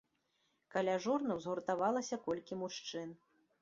[0.75, 3.19] Каля жорнаў згуртавалася колькі мужчын.